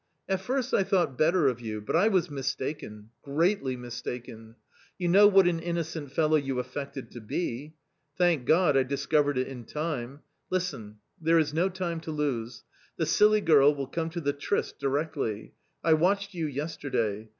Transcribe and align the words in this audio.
"At 0.27 0.41
first 0.41 0.73
I 0.73 0.81
thought 0.83 1.15
better 1.15 1.47
of 1.47 1.61
you, 1.61 1.79
but 1.79 1.95
I 1.95 2.07
was 2.07 2.31
mistaken, 2.31 3.11
greatly 3.21 3.77
mistaken! 3.77 4.55
You 4.97 5.07
know 5.07 5.27
what 5.27 5.45
an 5.47 5.59
innocent 5.59 6.11
fellow 6.11 6.37
you 6.37 6.57
affected 6.59 7.11
to 7.11 7.21
be! 7.21 7.75
Thank 8.17 8.45
God, 8.47 8.75
I 8.75 8.81
discovered 8.81 9.37
it 9.37 9.47
in 9.47 9.63
time! 9.63 10.21
Listen; 10.49 10.97
there 11.21 11.37
is 11.37 11.53
no 11.53 11.69
time 11.69 11.99
to 12.01 12.09
lose; 12.11 12.63
the 12.97 13.05
silly 13.05 13.41
girl 13.41 13.75
will 13.75 13.85
come 13.85 14.09
to 14.09 14.19
the 14.21 14.33
tryst 14.33 14.79
directly. 14.79 15.53
I 15.83 15.93
watched 15.93 16.33
you 16.33 16.47
yesterday. 16.47 17.29